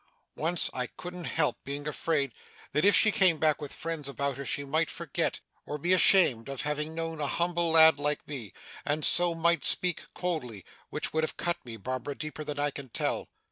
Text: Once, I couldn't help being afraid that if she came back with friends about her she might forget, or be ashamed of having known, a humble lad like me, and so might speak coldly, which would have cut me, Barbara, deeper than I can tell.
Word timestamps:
Once, 0.35 0.67
I 0.73 0.87
couldn't 0.87 1.25
help 1.25 1.59
being 1.63 1.87
afraid 1.87 2.33
that 2.71 2.83
if 2.85 2.95
she 2.95 3.11
came 3.11 3.37
back 3.37 3.61
with 3.61 3.71
friends 3.71 4.09
about 4.09 4.37
her 4.37 4.45
she 4.45 4.63
might 4.65 4.89
forget, 4.89 5.41
or 5.63 5.77
be 5.77 5.93
ashamed 5.93 6.49
of 6.49 6.61
having 6.61 6.95
known, 6.95 7.21
a 7.21 7.27
humble 7.27 7.69
lad 7.69 7.99
like 7.99 8.27
me, 8.27 8.51
and 8.83 9.05
so 9.05 9.35
might 9.35 9.63
speak 9.63 10.11
coldly, 10.15 10.65
which 10.89 11.13
would 11.13 11.23
have 11.23 11.37
cut 11.37 11.63
me, 11.63 11.77
Barbara, 11.77 12.15
deeper 12.15 12.43
than 12.43 12.57
I 12.57 12.71
can 12.71 12.89
tell. 12.89 13.29